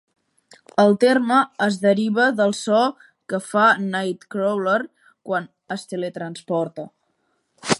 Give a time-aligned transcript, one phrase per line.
[0.83, 2.79] El terme es deriva del so
[3.33, 4.79] que fa Nightcrawler
[5.31, 6.87] quan es tele-transporta.